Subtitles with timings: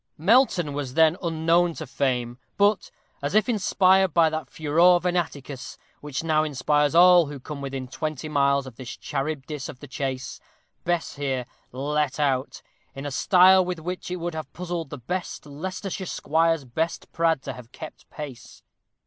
[0.17, 2.89] Melton was then unknown to fame, but,
[3.21, 8.27] as if inspired by that furor venaticus which now inspires all who come within twenty
[8.27, 10.39] miles of this Charybdis of the chase,
[10.85, 12.63] Bess here let out
[12.95, 17.43] in a style with which it would have puzzled the best Leicestershire squire's best prad
[17.43, 18.63] to have kept pace.